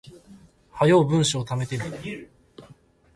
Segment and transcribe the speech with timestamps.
[0.73, 1.83] 早う文章溜めてね